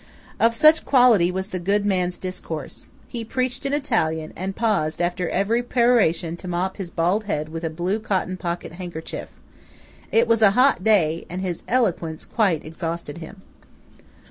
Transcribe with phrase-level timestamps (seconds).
[0.39, 2.89] Of such quality was the good man's discourse.
[3.07, 7.63] He preached in Italian, and paused after every peroration to mop his bald head with
[7.63, 9.29] a blue cotton pocket handkerchief.
[10.11, 13.43] It was a hot day, and his eloquence quite exhausted him.